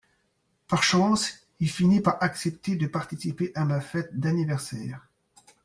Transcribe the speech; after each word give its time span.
Par 0.67 0.81
chance, 0.81 1.45
il 1.59 1.69
finit 1.69 2.01
par 2.01 2.17
accepter 2.23 2.75
de 2.75 2.87
participer 2.87 3.51
à 3.53 3.65
ma 3.65 3.79
fête 3.81 4.19
d'anniversaire 4.19 5.05